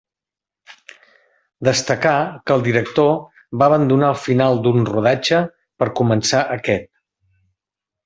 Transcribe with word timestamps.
Destacar 1.69 2.15
que 2.47 2.57
el 2.57 2.65
director 2.69 3.13
va 3.63 3.69
abandonar 3.69 4.11
el 4.17 4.19
final 4.25 4.61
d'un 4.67 4.91
rodatge 4.93 5.47
per 5.81 5.93
començar 6.05 6.45
aquest. 6.61 6.95